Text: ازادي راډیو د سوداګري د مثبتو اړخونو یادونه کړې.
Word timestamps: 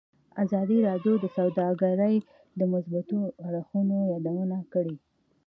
ازادي 0.43 0.77
راډیو 0.87 1.13
د 1.19 1.25
سوداګري 1.37 2.15
د 2.59 2.61
مثبتو 2.73 3.19
اړخونو 3.47 3.97
یادونه 4.13 4.57
کړې. 4.73 4.95